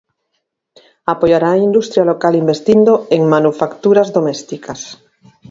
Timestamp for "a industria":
1.53-2.07